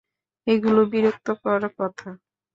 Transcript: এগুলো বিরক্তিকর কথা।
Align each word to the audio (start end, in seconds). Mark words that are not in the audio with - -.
এগুলো 0.47 0.81
বিরক্তিকর 0.91 1.61
কথা। 1.77 2.09